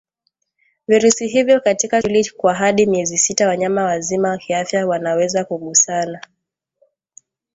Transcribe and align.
virusi 0.87 1.27
hivyo 1.27 1.59
katika 1.61 2.01
kivuli 2.01 2.29
kwa 2.37 2.53
hadi 2.53 2.85
miezi 2.85 3.17
sita 3.17 3.47
Wanyama 3.47 3.83
wazima 3.83 4.37
kiafya 4.37 4.87
wanaweza 4.87 5.45
kugusana 5.45 6.21